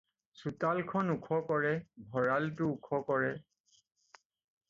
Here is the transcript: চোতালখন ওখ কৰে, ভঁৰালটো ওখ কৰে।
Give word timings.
চোতালখন 0.43 1.11
ওখ 1.15 1.27
কৰে, 1.49 1.73
ভঁৰালটো 2.15 2.69
ওখ 2.77 3.01
কৰে। 3.11 3.31